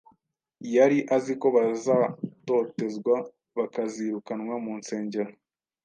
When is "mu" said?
4.65-4.73